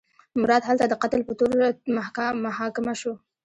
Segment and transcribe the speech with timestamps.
[0.41, 1.49] مراد هلته د قتل په تور
[2.45, 3.13] محاکمه شو.